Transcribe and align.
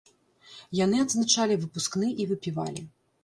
Яны 0.77 0.97
адзначалі 1.05 1.59
выпускны 1.65 2.09
і 2.23 2.27
выпівалі. 2.31 2.81